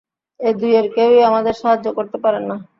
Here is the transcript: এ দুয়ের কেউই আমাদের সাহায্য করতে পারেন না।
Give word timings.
এ 0.39 0.49
দুয়ের 0.59 0.85
কেউই 0.95 1.21
আমাদের 1.29 1.53
সাহায্য 1.61 1.87
করতে 1.97 2.17
পারেন 2.23 2.43
না। 2.49 2.55